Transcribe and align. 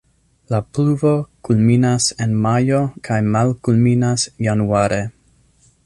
La 0.53 0.59
pluvo 0.77 1.11
kulminas 1.49 2.07
en 2.27 2.33
majo 2.47 2.79
kaj 3.09 3.19
malkulminas 3.37 4.27
januare. 4.49 5.01